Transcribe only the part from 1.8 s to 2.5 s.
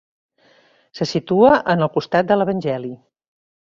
el costat de